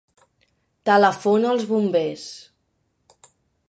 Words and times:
Telefona 0.91 1.51
als 1.53 1.69
bombers. 1.75 2.27